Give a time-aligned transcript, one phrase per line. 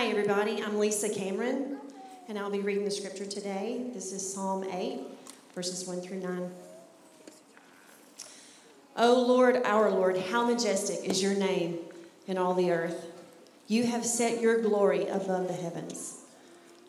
[0.00, 0.62] Hi, everybody.
[0.62, 1.76] I'm Lisa Cameron,
[2.26, 3.84] and I'll be reading the scripture today.
[3.92, 4.98] This is Psalm 8,
[5.54, 6.50] verses 1 through 9.
[8.96, 11.80] O Lord, our Lord, how majestic is your name
[12.26, 13.08] in all the earth.
[13.66, 16.20] You have set your glory above the heavens.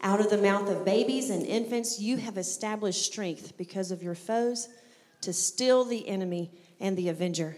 [0.01, 4.15] Out of the mouth of babies and infants, you have established strength because of your
[4.15, 4.69] foes
[5.19, 6.49] to still the enemy
[6.79, 7.57] and the avenger.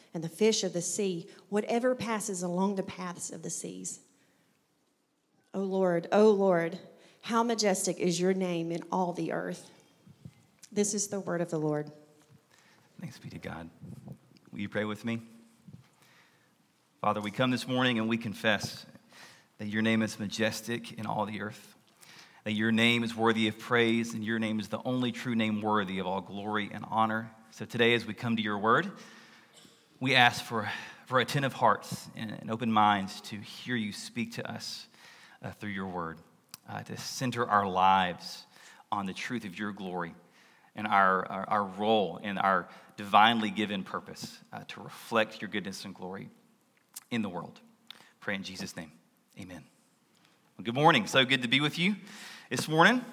[0.13, 3.99] and the fish of the sea, whatever passes along the paths of the seas.
[5.53, 6.79] O Lord, O Lord,
[7.21, 9.69] how majestic is your name in all the earth.
[10.71, 11.91] This is the word of the Lord.
[12.99, 13.69] Thanks be to God.
[14.51, 15.21] Will you pray with me?
[17.01, 18.85] Father, we come this morning and we confess
[19.57, 21.75] that your name is majestic in all the earth,
[22.43, 25.61] that your name is worthy of praise, and your name is the only true name
[25.61, 27.31] worthy of all glory and honor.
[27.51, 28.91] So today, as we come to your word,
[30.01, 30.67] we ask for,
[31.05, 34.87] for attentive hearts and, open minds to hear you speak to us
[35.45, 36.17] uh, through your word,
[36.67, 38.45] uh, to center our lives
[38.91, 40.13] on the truth of your glory
[40.75, 45.85] and our, our, our role and our divinely given purpose uh, to reflect your goodness
[45.85, 46.29] and glory
[47.11, 47.61] in the world.
[48.19, 48.91] Pray in Jesus' name.
[49.39, 49.63] Amen.
[50.57, 51.05] Well, good morning.
[51.05, 51.95] So good to be with you
[52.49, 53.05] this morning.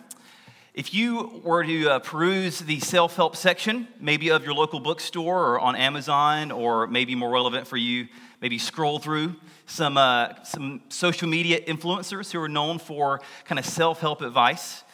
[0.75, 5.55] If you were to uh, peruse the self help section, maybe of your local bookstore
[5.55, 8.09] or on Amazon, or maybe more relevant for you,
[8.41, 9.35] maybe scroll through
[9.67, 14.85] some, uh, some social media influencers who are known for kind of self help advice,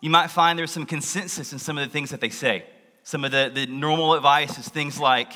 [0.00, 2.64] you might find there's some consensus in some of the things that they say.
[3.02, 5.32] Some of the, the normal advice is things like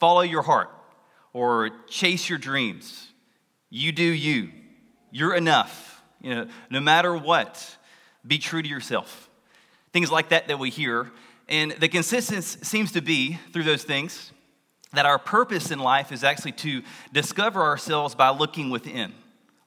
[0.00, 0.70] follow your heart,
[1.32, 3.08] or chase your dreams.
[3.70, 4.50] You do you.
[5.10, 6.02] You're enough.
[6.20, 7.76] You know, no matter what,
[8.26, 9.28] be true to yourself.
[9.92, 11.10] Things like that that we hear.
[11.48, 14.32] And the consistency seems to be through those things
[14.92, 16.82] that our purpose in life is actually to
[17.12, 19.12] discover ourselves by looking within,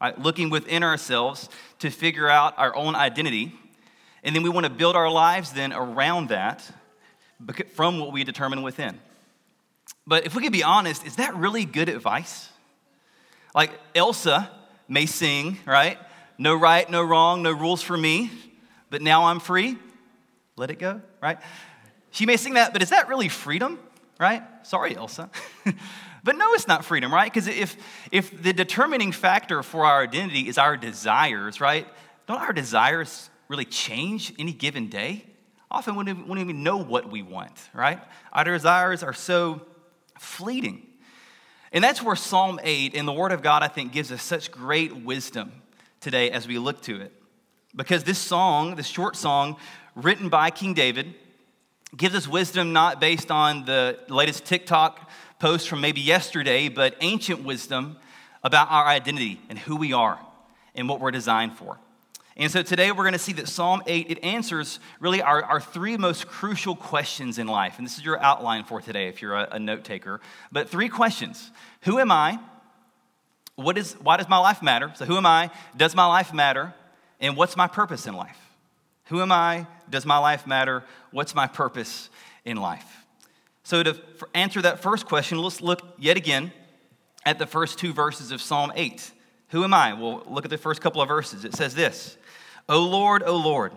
[0.02, 0.18] right?
[0.20, 1.50] looking within ourselves
[1.80, 3.54] to figure out our own identity.
[4.24, 6.70] And then we want to build our lives then around that
[7.74, 9.00] from what we determine within.
[10.06, 12.50] But if we could be honest, is that really good advice?
[13.54, 14.50] Like Elsa
[14.88, 15.98] may sing, right?
[16.38, 18.32] No right, no wrong, no rules for me,
[18.90, 19.78] but now I'm free.
[20.56, 21.38] Let it go, right?
[22.12, 23.80] She may sing that, but is that really freedom,
[24.20, 24.44] right?
[24.64, 25.30] Sorry, Elsa.
[26.24, 27.32] but no, it's not freedom, right?
[27.32, 27.78] Because if,
[28.12, 31.88] if the determining factor for our identity is our desires, right?
[32.28, 35.26] Don't our desires really change any given day?
[35.72, 38.00] Often we don't even know what we want, right?
[38.34, 39.62] Our desires are so
[40.20, 40.86] fleeting.
[41.72, 44.52] And that's where Psalm 8 in the Word of God, I think, gives us such
[44.52, 45.52] great wisdom
[46.00, 47.14] today as we look to it.
[47.76, 49.58] Because this song, this short song
[49.96, 51.14] written by King David,
[51.96, 55.10] gives us wisdom not based on the latest TikTok
[55.40, 57.98] post from maybe yesterday, but ancient wisdom
[58.44, 60.20] about our identity and who we are
[60.76, 61.78] and what we're designed for.
[62.38, 65.60] And so today we're going to see that Psalm 8, it answers really our, our
[65.60, 67.78] three most crucial questions in life.
[67.78, 70.22] And this is your outline for today if you're a, a note taker.
[70.52, 71.52] But three questions
[71.82, 72.40] Who am I?
[73.56, 74.94] What is, why does my life matter?
[74.96, 75.52] So, who am I?
[75.76, 76.74] Does my life matter?
[77.20, 78.38] And what's my purpose in life?
[79.06, 79.68] Who am I?
[79.90, 80.84] Does my life matter?
[81.12, 82.10] What's my purpose
[82.46, 83.06] in life?
[83.64, 84.00] So, to
[84.34, 86.52] answer that first question, let's look yet again
[87.26, 89.12] at the first two verses of Psalm 8.
[89.50, 89.94] Who am I?
[89.94, 91.46] Well, look at the first couple of verses.
[91.46, 92.18] It says this
[92.68, 93.74] O Lord, O Lord,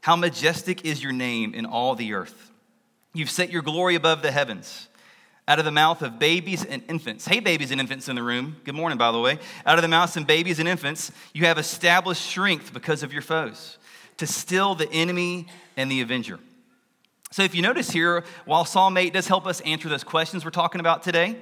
[0.00, 2.50] how majestic is your name in all the earth.
[3.12, 4.88] You've set your glory above the heavens.
[5.50, 7.26] Out of the mouth of babies and infants.
[7.26, 8.54] Hey, babies and infants in the room.
[8.62, 9.40] Good morning, by the way.
[9.66, 13.20] Out of the mouths of babies and infants, you have established strength because of your
[13.20, 13.76] foes,
[14.18, 16.38] to still the enemy and the avenger.
[17.32, 20.52] So, if you notice here, while Psalm 8 does help us answer those questions we're
[20.52, 21.36] talking about today,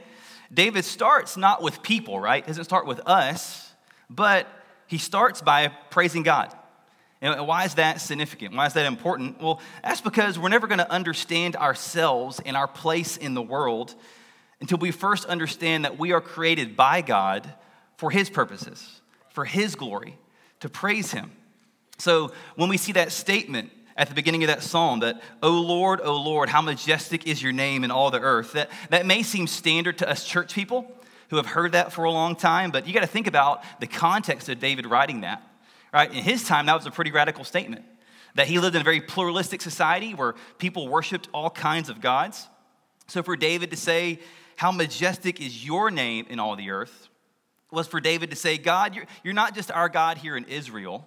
[0.51, 2.47] David starts not with people, right?
[2.47, 3.75] Doesn't start with us,
[4.09, 4.47] but
[4.87, 6.57] he starts by praising God.
[7.21, 8.55] And why is that significant?
[8.55, 9.41] Why is that important?
[9.43, 13.95] Well, that's because we're never going to understand ourselves and our place in the world
[14.61, 17.53] until we first understand that we are created by God
[17.97, 19.01] for His purposes,
[19.31, 20.17] for His glory,
[20.61, 21.33] to praise Him.
[21.99, 26.01] So when we see that statement at the beginning of that psalm that, O Lord,
[26.01, 29.49] O Lord, how majestic is your name in all the earth, that, that may seem
[29.49, 30.91] standard to us church people
[31.31, 33.87] who have heard that for a long time, but you got to think about the
[33.89, 35.43] context of David writing that.
[35.93, 36.13] Right?
[36.13, 37.85] In his time, that was a pretty radical statement.
[38.35, 42.47] That he lived in a very pluralistic society where people worshiped all kinds of gods.
[43.07, 44.21] So for David to say,
[44.57, 47.09] How majestic is your name in all the earth,
[47.71, 51.07] was for David to say, God, you're, you're not just our God here in Israel,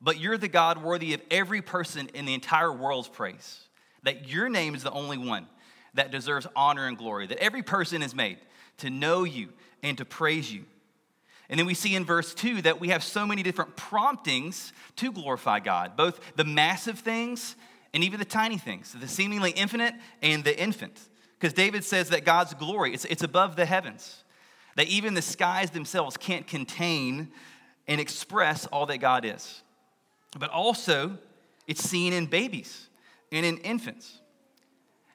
[0.00, 3.60] but you're the God worthy of every person in the entire world's praise.
[4.04, 5.46] That your name is the only one
[5.94, 8.38] that deserves honor and glory, that every person is made
[8.78, 9.48] to know you
[9.82, 10.64] and to praise you.
[11.50, 15.10] And then we see in verse 2 that we have so many different promptings to
[15.10, 17.56] glorify God, both the massive things
[17.94, 21.00] and even the tiny things, the seemingly infinite and the infant.
[21.38, 24.24] Because David says that God's glory, it's, it's above the heavens,
[24.76, 27.28] that even the skies themselves can't contain
[27.86, 29.62] and express all that God is.
[30.38, 31.16] But also,
[31.66, 32.88] it's seen in babies
[33.32, 34.20] and in infants.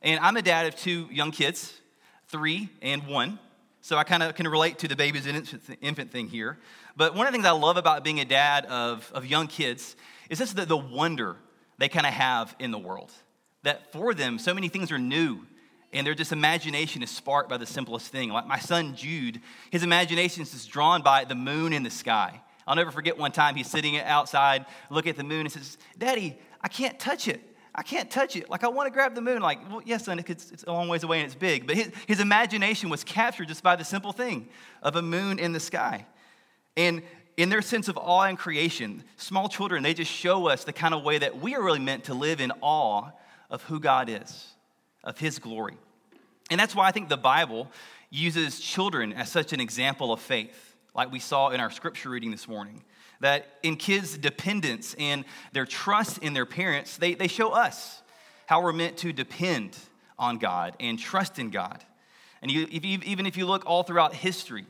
[0.02, 1.80] And I'm a dad of two young kids,
[2.28, 3.40] three and one.
[3.84, 5.46] So I kind of can relate to the babies and
[5.82, 6.58] infant thing here.
[6.96, 9.98] But one of the things I love about being a dad of, of young kids
[10.30, 11.36] is just the, the wonder
[11.80, 13.12] they kind of have in the world.
[13.64, 15.46] That for them, so many things are new
[15.92, 18.30] and their just imagination is sparked by the simplest thing.
[18.30, 22.42] Like my son Jude, his imagination is just drawn by the moon in the sky.
[22.66, 26.40] I'll never forget one time he's sitting outside, look at the moon, and says, Daddy,
[26.62, 27.42] I can't touch it.
[27.76, 28.50] I can't touch it.
[28.50, 29.42] Like, I want to grab the moon.
[29.42, 31.66] Like, well, yes, son, it's, it's a long ways away and it's big.
[31.66, 34.48] But his, his imagination was captured just by the simple thing
[34.84, 36.06] of a moon in the sky.
[36.78, 37.02] And
[37.36, 40.94] in their sense of awe and creation, small children, they just show us the kind
[40.94, 43.10] of way that we are really meant to live in awe
[43.50, 44.54] of who God is,
[45.04, 45.78] of his glory.
[46.52, 47.72] And that's why I think the Bible
[48.12, 52.30] uses children as such an example of faith, like we saw in our scripture reading
[52.30, 52.84] this morning
[53.24, 55.24] that in kids' dependence and
[55.54, 58.02] their trust in their parents, they, they show us
[58.48, 59.78] how we're meant to depend
[60.20, 61.82] on God and trust in God.
[62.42, 64.66] And you, if you, even if you look all throughout history,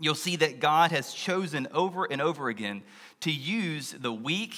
[0.00, 2.82] you'll see that God has chosen over and over again
[3.20, 4.56] to use the weak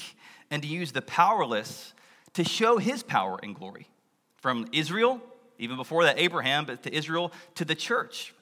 [0.50, 1.92] and to use the powerless
[2.32, 3.88] to show his power and glory.
[4.36, 5.20] From Israel,
[5.58, 8.32] even before that, Abraham, but to Israel, to the church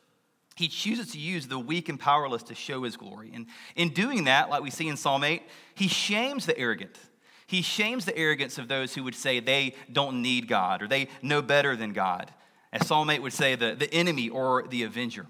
[0.57, 3.31] he chooses to use the weak and powerless to show his glory.
[3.35, 5.43] And in doing that, like we see in Psalm 8,
[5.75, 6.99] he shames the arrogant.
[7.47, 11.09] He shames the arrogance of those who would say they don't need God or they
[11.21, 12.33] know better than God.
[12.73, 15.27] As Psalm 8 would say, the, the enemy or the avenger.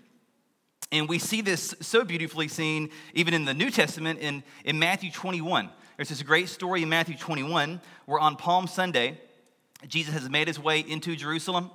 [0.93, 5.11] And we see this so beautifully seen even in the New Testament in, in Matthew
[5.11, 5.69] 21.
[5.97, 9.21] There's this great story in Matthew 21 where on Palm Sunday,
[9.89, 11.71] Jesus has made his way into Jerusalem.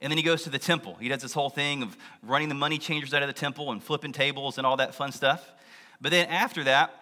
[0.00, 0.96] And then he goes to the temple.
[1.00, 3.82] He does this whole thing of running the money changers out of the temple and
[3.82, 5.52] flipping tables and all that fun stuff.
[6.00, 6.92] But then after that,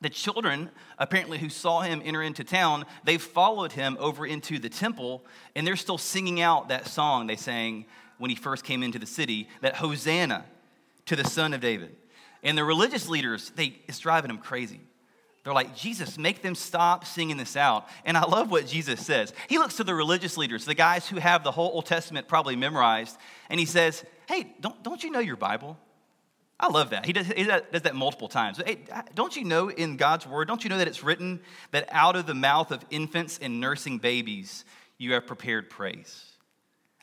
[0.00, 4.68] the children, apparently, who saw him enter into town, they followed him over into the
[4.68, 5.24] temple,
[5.54, 7.86] and they're still singing out that song they sang
[8.18, 10.44] when he first came into the city that Hosanna
[11.06, 11.94] to the Son of David.
[12.42, 14.80] And the religious leaders, they, it's driving them crazy.
[15.44, 17.88] They're like, Jesus, make them stop singing this out.
[18.04, 19.32] And I love what Jesus says.
[19.48, 22.54] He looks to the religious leaders, the guys who have the whole Old Testament probably
[22.54, 23.16] memorized,
[23.50, 25.78] and he says, Hey, don't, don't you know your Bible?
[26.60, 27.04] I love that.
[27.04, 28.60] He does, he does that multiple times.
[28.64, 28.78] Hey,
[29.14, 31.40] don't you know in God's word, don't you know that it's written
[31.72, 34.64] that out of the mouth of infants and nursing babies
[34.96, 36.24] you have prepared praise?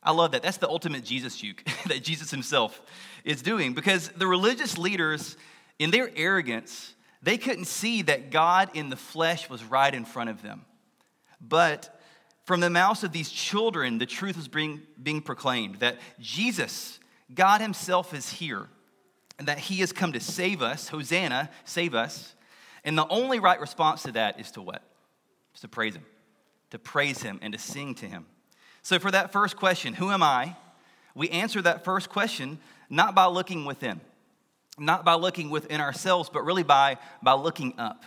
[0.01, 0.43] I love that.
[0.43, 2.81] That's the ultimate Jesus juke that Jesus himself
[3.25, 5.35] is doing because the religious leaders,
[5.77, 10.29] in their arrogance, they couldn't see that God in the flesh was right in front
[10.29, 10.65] of them.
[11.41, 11.99] But
[12.45, 16.99] from the mouths of these children, the truth was being, being proclaimed that Jesus,
[17.33, 18.67] God Himself, is here
[19.37, 20.87] and that He has come to save us.
[20.87, 22.33] Hosanna, save us.
[22.83, 24.81] And the only right response to that is to what?
[25.53, 26.05] Is to praise Him,
[26.71, 28.25] to praise Him and to sing to Him.
[28.81, 30.55] So, for that first question, who am I?
[31.13, 33.99] We answer that first question not by looking within
[34.79, 38.03] not by looking within ourselves, but really by, by looking up.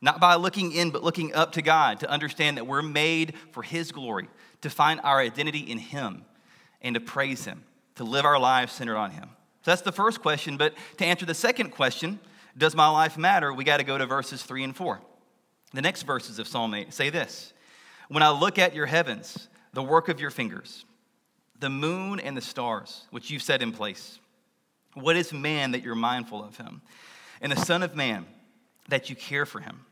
[0.00, 3.62] Not by looking in, but looking up to God to understand that we're made for
[3.62, 4.28] His glory,
[4.62, 6.24] to find our identity in Him,
[6.80, 7.62] and to praise Him,
[7.96, 9.28] to live our lives centered on Him.
[9.62, 10.56] So that's the first question.
[10.56, 12.18] But to answer the second question,
[12.58, 13.52] does my life matter?
[13.52, 15.00] We got to go to verses three and four.
[15.72, 17.52] The next verses of Psalm 8 say this
[18.08, 20.84] When I look at your heavens, the work of your fingers,
[21.60, 24.18] the moon and the stars, which you've set in place,
[24.94, 26.82] what is man that you're mindful of him?
[27.40, 28.26] And the Son of Man
[28.88, 29.84] that you care for him?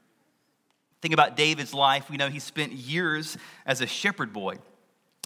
[1.01, 2.11] Think about David's life.
[2.11, 4.57] We know he spent years as a shepherd boy.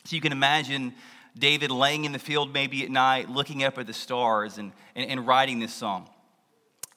[0.04, 0.95] So you can imagine
[1.37, 5.11] David laying in the field maybe at night, looking up at the stars and, and,
[5.11, 6.09] and writing this song.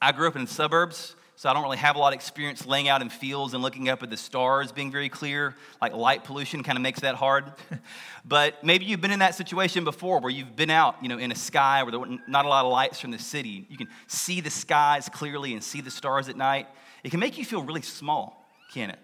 [0.02, 2.66] I grew up in the suburbs, so I don't really have a lot of experience
[2.66, 5.54] laying out in fields and looking up at the stars being very clear.
[5.80, 7.54] Like light pollution kind of makes that hard.
[8.26, 11.32] but maybe you've been in that situation before where you've been out, you know, in
[11.32, 13.68] a sky where there are not a lot of lights from the city.
[13.70, 16.68] You can see the skies clearly and see the stars at night.
[17.04, 19.00] It can make you feel really small, can it?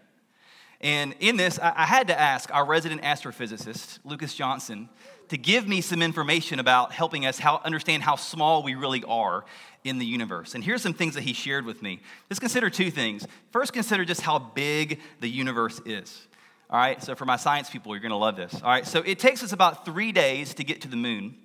[0.81, 4.89] And in this, I had to ask our resident astrophysicist, Lucas Johnson,
[5.29, 9.45] to give me some information about helping us how, understand how small we really are
[9.83, 10.55] in the universe.
[10.55, 11.99] And here's some things that he shared with me.
[12.29, 13.27] Just consider two things.
[13.51, 16.27] First, consider just how big the universe is.
[16.69, 18.53] All right, so for my science people, you're gonna love this.
[18.55, 21.35] All right, so it takes us about three days to get to the moon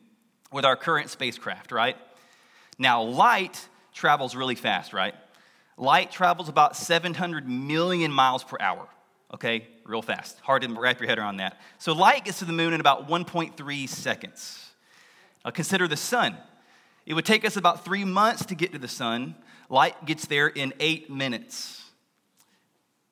[0.52, 1.96] with our current spacecraft, right?
[2.78, 5.14] Now, light travels really fast, right?
[5.76, 8.88] Light travels about 700 million miles per hour,
[9.34, 9.66] okay?
[9.88, 10.38] Real fast.
[10.40, 11.58] Hard to wrap your head around that.
[11.78, 14.70] So, light gets to the moon in about 1.3 seconds.
[15.42, 16.36] Now, consider the sun.
[17.06, 19.34] It would take us about three months to get to the sun.
[19.70, 21.90] Light gets there in eight minutes.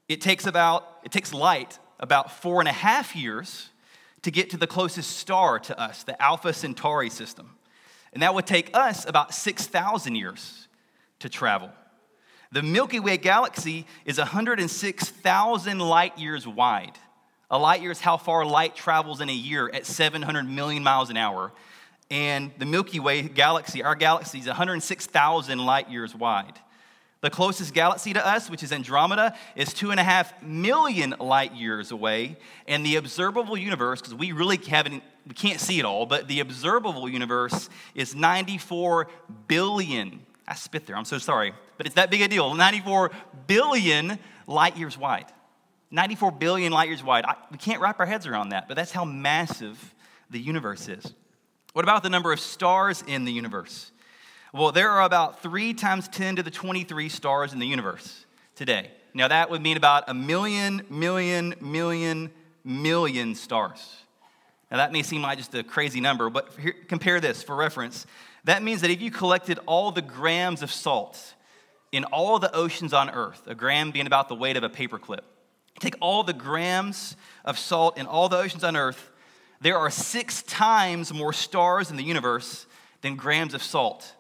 [0.07, 3.71] It takes about, it takes light about four and a half years
[4.21, 7.57] to get to the closest star to us, the Alpha Centauri system.
[8.13, 10.69] And that would take us about 6,000 years
[11.21, 11.71] to travel.
[12.53, 16.99] The Milky Way galaxy is 106,000 light years wide.
[17.51, 21.11] A light year is how far light travels in a year at 700 million miles
[21.11, 21.53] an hour
[22.11, 26.61] and the Milky Way galaxy, our galaxy, is 106,000 light years wide.
[27.21, 31.55] The closest galaxy to us, which is Andromeda, is two and a half million light
[31.55, 32.37] years away.
[32.69, 36.41] And the observable universe, because we really haven't, we can't see it all, but the
[36.41, 39.09] observable universe is 94
[39.49, 40.21] billion.
[40.47, 42.55] I spit there, I'm so sorry, but it's that big a deal.
[42.55, 43.11] 94
[43.47, 45.27] billion light years wide.
[45.91, 47.25] 94 billion light years wide.
[47.25, 49.95] I, we can't wrap our heads around that, but that's how massive
[50.31, 51.15] the universe is.
[51.73, 53.93] What about the number of stars in the universe?
[54.53, 58.91] Well, there are about 3 times 10 to the 23 stars in the universe today.
[59.13, 62.31] Now, that would mean about a million, million, million,
[62.65, 63.97] million stars.
[64.71, 68.07] Now, that may seem like just a crazy number, but here, compare this for reference.
[68.45, 71.35] That means that if you collected all the grams of salt
[71.93, 75.21] in all the oceans on Earth, a gram being about the weight of a paperclip,
[75.79, 79.11] take all the grams of salt in all the oceans on Earth,
[79.61, 82.67] there are six times more stars in the universe
[83.01, 84.15] than grams of salt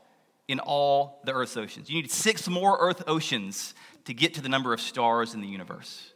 [0.48, 1.90] in all the Earth's oceans.
[1.90, 5.48] You need six more Earth oceans to get to the number of stars in the
[5.48, 6.12] universe.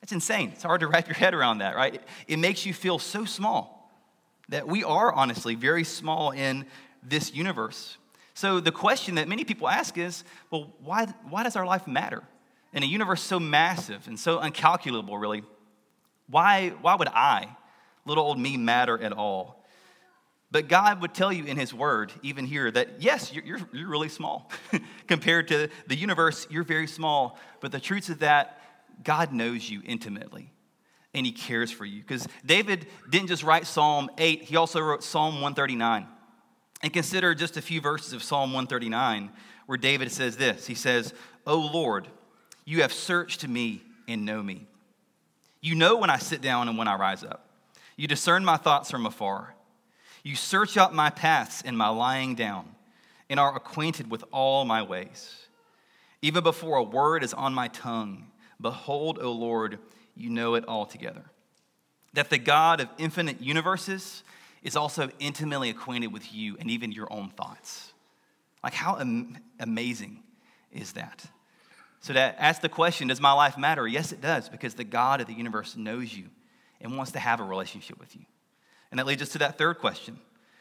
[0.00, 0.50] That's insane.
[0.52, 2.02] It's hard to wrap your head around that, right?
[2.26, 3.90] It makes you feel so small
[4.48, 6.66] that we are honestly very small in
[7.02, 7.96] this universe.
[8.40, 12.22] So the question that many people ask is well, why, why does our life matter?
[12.72, 15.42] In a universe so massive and so uncalculable, really,
[16.26, 17.54] why, why would I
[18.06, 19.62] little old me matter at all.
[20.50, 23.90] But God would tell you in His Word, even here, that yes, you're, you're, you're
[23.90, 24.50] really small.
[25.06, 27.38] Compared to the universe, you're very small.
[27.60, 28.58] But the truth is that
[29.04, 30.50] God knows you intimately
[31.12, 32.00] and He cares for you.
[32.00, 36.06] Because David didn't just write Psalm 8, he also wrote Psalm 139.
[36.82, 39.30] And consider just a few verses of Psalm 139
[39.66, 41.14] where David says this He says,
[41.46, 42.08] O Lord,
[42.64, 44.66] you have searched me and know me.
[45.60, 47.48] You know when I sit down and when I rise up.
[47.96, 49.54] You discern my thoughts from afar.
[50.22, 52.74] You search out my paths and my lying down,
[53.28, 55.46] and are acquainted with all my ways.
[56.22, 58.26] Even before a word is on my tongue,
[58.60, 59.78] behold, O Lord,
[60.14, 61.24] you know it altogether.
[62.12, 64.22] That the God of infinite universes
[64.62, 67.92] is also intimately acquainted with you and even your own thoughts.
[68.62, 70.22] Like, how am- amazing
[70.70, 71.24] is that?
[72.00, 73.86] So, to ask the question, does my life matter?
[73.86, 76.26] Yes, it does, because the God of the universe knows you
[76.80, 78.22] and wants to have a relationship with you.
[78.90, 80.18] And that leads us to that third question.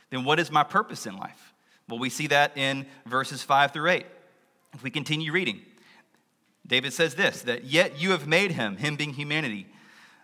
[0.09, 1.53] Then what is my purpose in life?
[1.87, 4.05] Well, we see that in verses 5 through 8.
[4.73, 5.61] If we continue reading,
[6.67, 9.67] David says this that yet you have made him, him being humanity,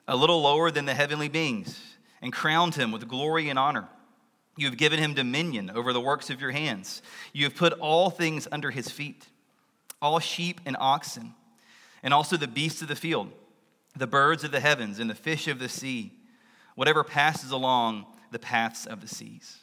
[0.08, 1.95] a little lower than the heavenly beings,
[2.26, 3.88] and crowned him with glory and honor.
[4.58, 7.04] You have given him dominion over the works of your hands.
[7.34, 9.28] You have put all things under his feet,
[10.02, 11.36] all sheep and oxen,
[12.02, 13.32] and also the beasts of the field
[13.96, 16.12] the birds of the heavens and the fish of the sea,
[16.74, 19.60] whatever passes along the paths of the seas.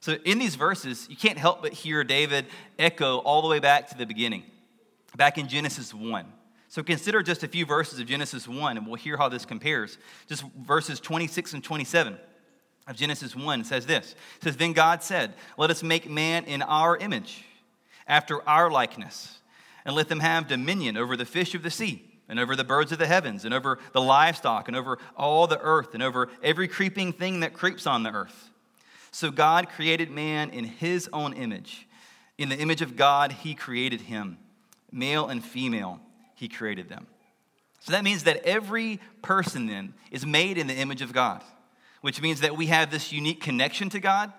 [0.00, 2.46] So, in these verses, you can't help but hear David
[2.78, 4.44] echo all the way back to the beginning,
[5.16, 6.26] back in Genesis 1.
[6.68, 9.96] So, consider just a few verses of Genesis 1, and we'll hear how this compares.
[10.26, 12.18] Just verses 26 and 27
[12.86, 16.62] of Genesis 1 says this It says, Then God said, Let us make man in
[16.62, 17.44] our image,
[18.06, 19.38] after our likeness,
[19.84, 22.92] and let them have dominion over the fish of the sea and over the birds
[22.92, 26.68] of the heavens, and over the livestock, and over all the earth, and over every
[26.68, 28.50] creeping thing that creeps on the earth.
[29.10, 31.88] So God created man in his own image.
[32.36, 34.38] In the image of God, he created him.
[34.92, 36.00] male and female,
[36.38, 37.06] he created them.
[37.80, 41.42] So that means that every person then is made in the image of God,
[42.00, 44.32] which means that we have this unique connection to God,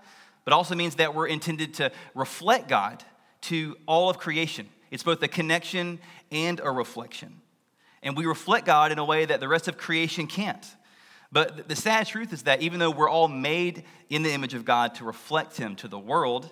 [0.46, 3.04] but also means that we're intended to reflect God
[3.42, 4.70] to all of creation.
[4.92, 6.00] It's both a connection
[6.32, 7.42] and a reflection.
[8.02, 10.66] And we reflect God in a way that the rest of creation can't.
[11.34, 14.64] But the sad truth is that even though we're all made in the image of
[14.64, 16.50] God to reflect Him to the world,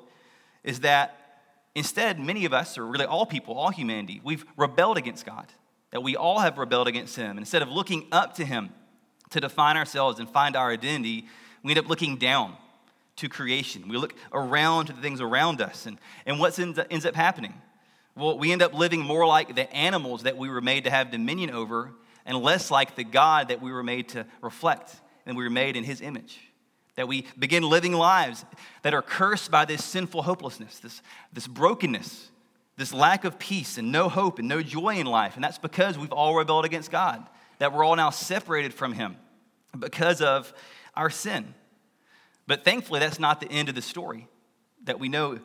[0.64, 1.27] is that
[1.78, 5.46] instead, many of us, or really all people, all humanity, we've rebelled against God.
[5.92, 7.38] That we all have rebelled against Him.
[7.38, 8.72] Instead of looking up to Him
[9.30, 11.28] to define ourselves and find our identity,
[11.64, 12.56] we end up looking down
[13.18, 13.88] to creation.
[13.88, 15.86] We look around to the things around us.
[15.86, 17.54] And, and what ends, ends up happening?
[18.16, 21.12] Well, we end up living more like the animals that we were made to have
[21.12, 21.92] dominion over
[22.26, 25.76] and less like the God that we were made to reflect and we were made
[25.76, 26.40] in his image.
[26.98, 28.44] That we begin living lives
[28.82, 31.02] that are cursed by this sinful hopelessness, this,
[31.32, 32.30] this brokenness,
[32.76, 35.36] this lack of peace and no hope and no joy in life.
[35.36, 37.26] And that's because we've all rebelled against God,
[37.60, 39.16] that we're all now separated from him
[39.78, 40.54] because of
[40.96, 41.54] our sin.
[42.46, 44.28] But thankfully, that's not the end of the story
[44.86, 45.40] that we know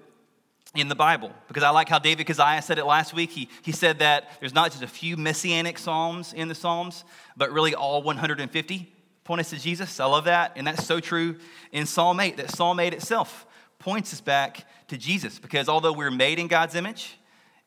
[0.75, 1.33] in the Bible.
[1.49, 3.31] Because I like how David Keziah said it last week.
[3.31, 7.05] He, he said that there's not just a few messianic psalms in the Psalms,
[7.37, 8.93] but really all 150
[9.25, 10.01] point us to Jesus.
[10.01, 10.53] I love that.
[10.57, 11.37] And that's so true
[11.71, 13.47] in Psalm 8, that Psalm 8 itself
[13.79, 15.39] points us back to Jesus.
[15.39, 17.19] Because although we're made in God's image,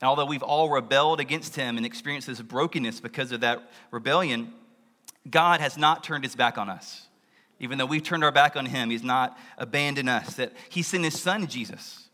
[0.02, 4.54] and although we've all rebelled against him and experienced this brokenness because of that rebellion,
[5.30, 7.08] God has not turned his back on us.
[7.60, 10.36] Even though we've turned our back on him, he's not abandoned us.
[10.36, 12.06] That he sent his son, Jesus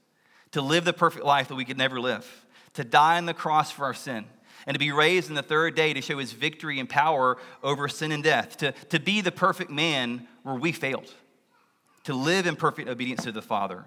[0.52, 3.72] to live the perfect life that we could never live, to die on the cross
[3.72, 4.26] for our sin,
[4.66, 7.88] and to be raised in the third day to show his victory and power over
[7.88, 11.14] sin and death, to, to be the perfect man where we failed,
[12.04, 13.86] to live in perfect obedience to the Father,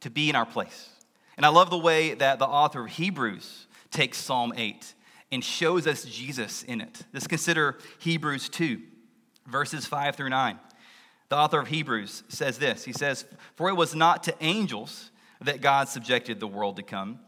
[0.00, 0.90] to be in our place.
[1.36, 4.94] And I love the way that the author of Hebrews takes Psalm 8
[5.32, 7.02] and shows us Jesus in it.
[7.12, 8.80] Let's consider Hebrews 2,
[9.46, 10.58] verses 5 through 9.
[11.28, 13.24] The author of Hebrews says this He says,
[13.56, 17.18] For it was not to angels that God subjected the world to come,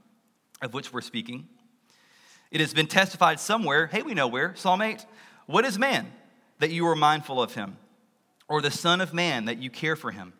[0.62, 1.48] of which we're speaking.
[2.50, 5.04] It has been testified somewhere, hey, we know where, Psalm 8.
[5.46, 6.12] What is man
[6.58, 7.76] that you are mindful of him?
[8.48, 10.32] Or the Son of Man that you care for him?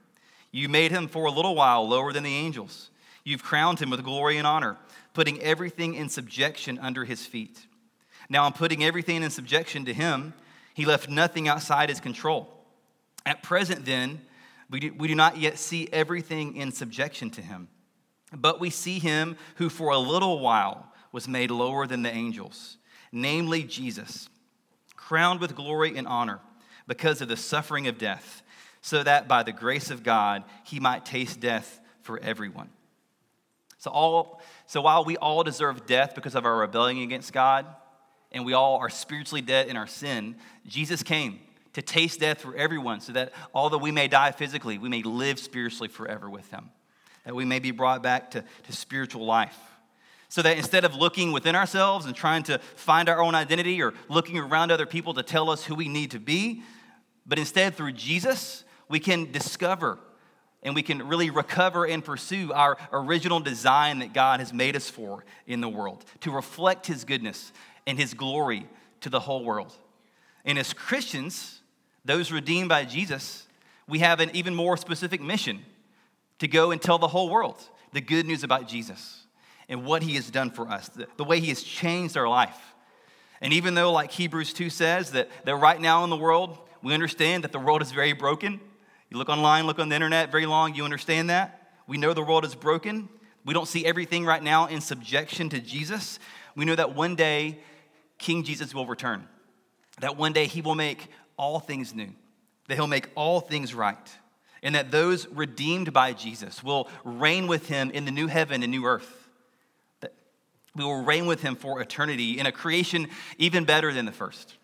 [0.53, 2.91] You made him for a little while lower than the angels.
[3.25, 4.77] You've crowned him with glory and honor,
[5.13, 7.67] putting everything in subjection under his feet.
[8.29, 10.35] Now, in putting everything in subjection to him,
[10.75, 12.65] he left nothing outside his control.
[13.25, 14.21] At present, then,
[14.71, 17.69] we do, we do not yet see everything in subjection to him.
[18.33, 22.77] But we see him who for a little while was made lower than the angels,
[23.11, 24.29] namely Jesus,
[24.97, 26.41] crowned with glory and honor
[26.87, 28.43] because of the suffering of death,
[28.83, 32.69] so that by the grace of God he might taste death for everyone.
[33.79, 37.65] So, all, so while we all deserve death because of our rebellion against God,
[38.31, 41.41] and we all are spiritually dead in our sin, Jesus came
[41.73, 45.39] to taste death for everyone, so that although we may die physically, we may live
[45.39, 46.69] spiritually forever with Him,
[47.25, 49.57] that we may be brought back to, to spiritual life.
[50.29, 53.95] So that instead of looking within ourselves and trying to find our own identity or
[54.09, 56.63] looking around other people to tell us who we need to be,
[57.27, 59.99] but instead through Jesus, we can discover
[60.63, 64.91] and we can really recover and pursue our original design that God has made us
[64.91, 67.53] for in the world to reflect His goodness
[67.87, 68.67] and His glory
[69.01, 69.73] to the whole world.
[70.45, 71.61] And as Christians,
[72.05, 73.47] those redeemed by Jesus,
[73.89, 75.65] we have an even more specific mission
[76.41, 77.63] to go and tell the whole world
[77.93, 79.26] the good news about Jesus
[79.69, 82.75] and what he has done for us, the, the way he has changed our life.
[83.41, 86.95] And even though, like Hebrews 2 says, that, that right now in the world, we
[86.95, 88.61] understand that the world is very broken.
[89.11, 91.73] You look online, look on the internet very long, you understand that.
[91.87, 93.09] We know the world is broken.
[93.45, 96.19] We don't see everything right now in subjection to Jesus.
[96.57, 97.61] We know that one day
[98.19, 99.29] King Jesus will return,
[100.01, 102.09] that one day he will make all things new,
[102.69, 104.17] that he'll make all things right,
[104.63, 108.73] and that those redeemed by Jesus will reign with him in the new heaven and
[108.73, 109.26] new earth.
[110.77, 113.09] We will reign with him for eternity in a creation
[113.39, 114.55] even better than the first.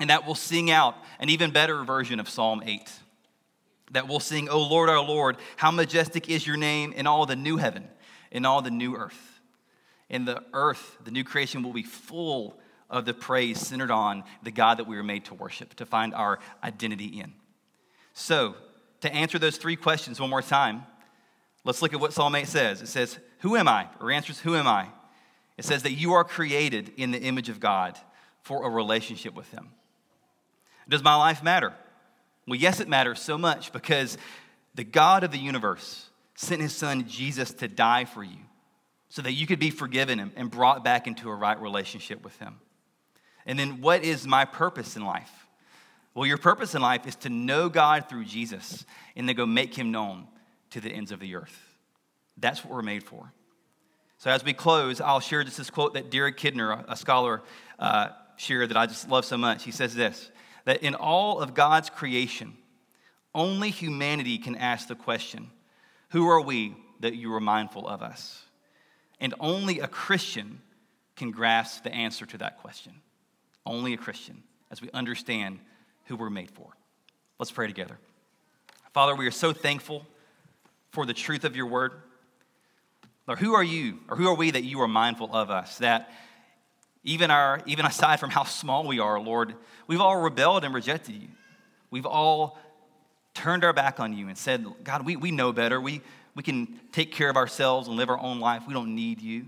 [0.00, 2.90] And that we'll sing out an even better version of Psalm 8.
[3.92, 7.36] That we'll sing, O Lord, our Lord, how majestic is your name in all the
[7.36, 7.86] new heaven,
[8.30, 9.40] in all the new earth.
[10.08, 12.58] In the earth, the new creation will be full
[12.90, 16.14] of the praise centered on the God that we were made to worship, to find
[16.14, 17.32] our identity in.
[18.14, 18.54] So,
[19.00, 20.84] to answer those three questions one more time,
[21.64, 22.80] let's look at what Psalm 8 says.
[22.80, 23.88] It says, Who am I?
[24.00, 24.88] Or answers, Who am I?
[25.56, 27.98] It says that you are created in the image of God
[28.42, 29.70] for a relationship with Him.
[30.88, 31.72] Does my life matter?
[32.46, 34.18] Well, yes, it matters so much because
[34.74, 38.38] the God of the universe sent His Son Jesus to die for you
[39.08, 42.56] so that you could be forgiven and brought back into a right relationship with Him.
[43.46, 45.30] And then, what is my purpose in life?
[46.14, 48.84] Well, your purpose in life is to know God through Jesus
[49.16, 50.26] and then go make Him known
[50.70, 51.58] to the ends of the earth.
[52.36, 53.32] That's what we're made for.
[54.24, 57.42] So, as we close, I'll share just this quote that Derek Kidner, a scholar,
[57.78, 59.64] uh, shared that I just love so much.
[59.64, 60.30] He says this
[60.64, 62.56] that in all of God's creation,
[63.34, 65.50] only humanity can ask the question,
[66.12, 68.42] Who are we that you are mindful of us?
[69.20, 70.62] And only a Christian
[71.16, 72.94] can grasp the answer to that question.
[73.66, 75.58] Only a Christian, as we understand
[76.06, 76.70] who we're made for.
[77.38, 77.98] Let's pray together.
[78.94, 80.06] Father, we are so thankful
[80.92, 81.92] for the truth of your word.
[83.26, 85.78] Lord, who are you, or who are we that you are mindful of us?
[85.78, 86.10] That
[87.04, 89.54] even, our, even aside from how small we are, Lord,
[89.86, 91.28] we've all rebelled and rejected you.
[91.90, 92.58] We've all
[93.34, 95.80] turned our back on you and said, God, we, we know better.
[95.80, 96.02] We,
[96.34, 98.64] we can take care of ourselves and live our own life.
[98.66, 99.46] We don't need you.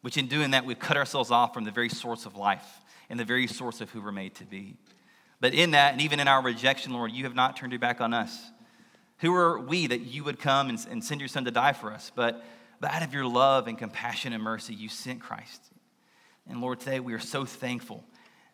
[0.00, 2.66] Which, in doing that, we've cut ourselves off from the very source of life
[3.08, 4.74] and the very source of who we're made to be.
[5.40, 8.00] But in that, and even in our rejection, Lord, you have not turned your back
[8.00, 8.51] on us.
[9.22, 11.92] Who are we that you would come and, and send your son to die for
[11.92, 12.10] us?
[12.14, 12.44] But,
[12.80, 15.62] but out of your love and compassion and mercy, you sent Christ.
[16.48, 18.04] And Lord, today we are so thankful.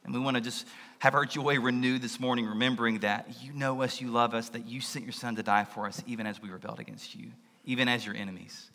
[0.05, 0.67] And we want to just
[0.99, 4.67] have our joy renewed this morning, remembering that you know us, you love us, that
[4.67, 7.31] you sent your son to die for us, even as we rebelled against you,
[7.65, 8.71] even as your enemies.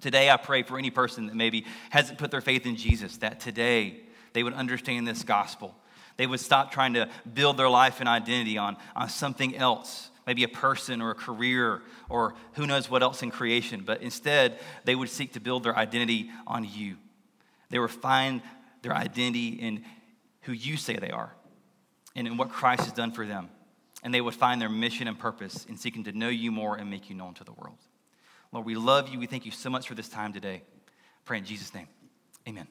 [0.00, 3.40] Today, I pray for any person that maybe hasn't put their faith in Jesus, that
[3.40, 4.00] today
[4.34, 5.74] they would understand this gospel.
[6.16, 10.44] They would stop trying to build their life and identity on, on something else, maybe
[10.44, 14.94] a person or a career or who knows what else in creation, but instead they
[14.94, 16.96] would seek to build their identity on you.
[17.70, 18.42] They would find
[18.82, 19.84] their identity in
[20.42, 21.34] who you say they are
[22.14, 23.50] and in what Christ has done for them.
[24.02, 26.88] And they would find their mission and purpose in seeking to know you more and
[26.88, 27.78] make you known to the world.
[28.52, 29.18] Lord, we love you.
[29.18, 30.62] We thank you so much for this time today.
[31.24, 31.88] Pray in Jesus' name.
[32.48, 32.68] Amen.